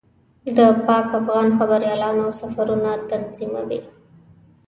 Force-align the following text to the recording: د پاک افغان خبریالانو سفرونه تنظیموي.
د 0.57 0.59
پاک 0.85 1.07
افغان 1.19 1.47
خبریالانو 1.57 2.25
سفرونه 2.39 2.91
تنظیموي. 3.09 3.81